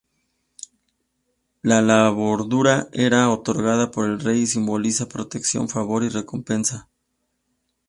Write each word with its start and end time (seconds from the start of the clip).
La 1.61 2.09
bordura 2.09 2.87
era 2.91 3.29
otorgada 3.29 3.91
por 3.91 4.05
el 4.09 4.19
rey 4.19 4.39
y 4.41 4.47
simboliza 4.47 5.07
protección, 5.07 5.69
favor 5.69 6.03
y 6.03 6.09
recompensa. 6.09 6.89